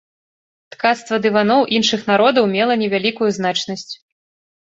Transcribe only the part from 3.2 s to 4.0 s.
значнасць.